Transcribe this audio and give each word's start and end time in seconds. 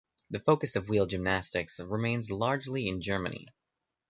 The 0.31 0.39
focus 0.39 0.75
of 0.75 0.89
wheel 0.89 1.05
gymnastics 1.05 1.79
remains 1.79 2.31
largely 2.31 2.87
in 2.87 3.01
Germany. 3.03 3.47